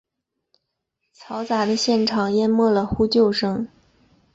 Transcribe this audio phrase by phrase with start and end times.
[1.13, 3.67] 嘈杂的现场淹没了呼救声。